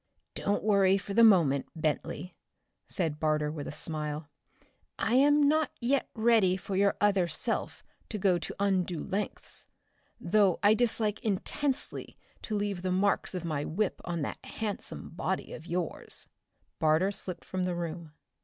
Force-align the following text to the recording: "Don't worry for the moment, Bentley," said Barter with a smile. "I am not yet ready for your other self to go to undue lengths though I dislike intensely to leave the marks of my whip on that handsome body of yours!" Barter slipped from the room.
"Don't 0.33 0.63
worry 0.63 0.97
for 0.97 1.13
the 1.13 1.23
moment, 1.23 1.67
Bentley," 1.75 2.35
said 2.89 3.19
Barter 3.19 3.51
with 3.51 3.67
a 3.67 3.71
smile. 3.71 4.31
"I 4.97 5.13
am 5.13 5.47
not 5.47 5.69
yet 5.79 6.09
ready 6.15 6.57
for 6.57 6.75
your 6.75 6.97
other 6.99 7.27
self 7.27 7.83
to 8.09 8.17
go 8.17 8.39
to 8.39 8.55
undue 8.59 9.03
lengths 9.03 9.67
though 10.19 10.57
I 10.63 10.73
dislike 10.73 11.19
intensely 11.19 12.17
to 12.41 12.55
leave 12.55 12.81
the 12.81 12.91
marks 12.91 13.35
of 13.35 13.45
my 13.45 13.63
whip 13.63 14.01
on 14.03 14.23
that 14.23 14.43
handsome 14.43 15.09
body 15.11 15.53
of 15.53 15.67
yours!" 15.67 16.27
Barter 16.79 17.11
slipped 17.11 17.45
from 17.45 17.65
the 17.65 17.75
room. 17.75 18.13